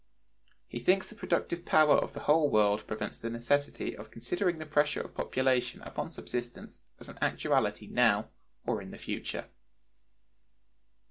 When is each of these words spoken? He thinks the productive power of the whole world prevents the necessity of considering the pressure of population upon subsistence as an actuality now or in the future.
He 0.67 0.79
thinks 0.79 1.07
the 1.09 1.13
productive 1.15 1.63
power 1.63 1.95
of 1.95 2.13
the 2.13 2.21
whole 2.21 2.49
world 2.49 2.87
prevents 2.87 3.19
the 3.19 3.29
necessity 3.29 3.95
of 3.95 4.09
considering 4.09 4.57
the 4.57 4.65
pressure 4.65 5.01
of 5.01 5.13
population 5.13 5.83
upon 5.83 6.09
subsistence 6.09 6.81
as 6.99 7.07
an 7.07 7.19
actuality 7.21 7.85
now 7.85 8.29
or 8.65 8.81
in 8.81 8.89
the 8.89 8.97
future. 8.97 9.45